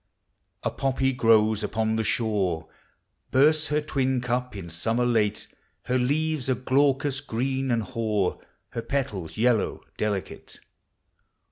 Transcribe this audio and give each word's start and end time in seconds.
A 0.63 0.71
poppy 0.71 1.13
grows 1.13 1.61
upon 1.63 1.95
the 1.95 2.03
shore 2.03 2.67
Bursts 3.29 3.67
her 3.67 3.81
twin 3.81 4.19
cup 4.19 4.55
in 4.55 4.71
summer 4.71 5.05
late: 5.05 5.47
Her 5.83 5.99
leaves 5.99 6.49
are 6.49 6.55
glaucous 6.55 7.21
green 7.21 7.69
and 7.69 7.83
hoar, 7.83 8.41
Her 8.69 8.81
petals 8.81 9.37
yellow, 9.37 9.81
delicate. 9.97 10.59